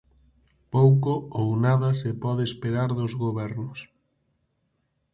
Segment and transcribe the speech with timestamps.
[0.75, 3.79] Pouco ou nada se pode esperar dos gobernos.